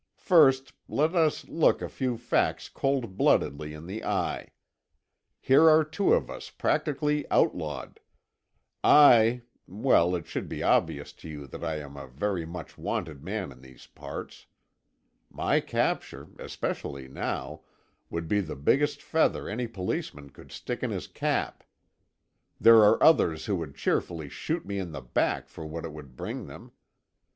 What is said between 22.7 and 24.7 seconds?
are others who would cheerfully shoot